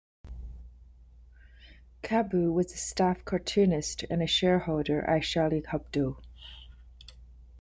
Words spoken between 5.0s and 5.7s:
at "Charlie